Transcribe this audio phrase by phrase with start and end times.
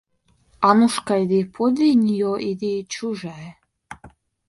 [0.69, 3.55] Аннушка ли подле нее или чужая?